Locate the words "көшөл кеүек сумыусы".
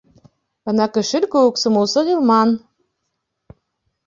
0.95-2.05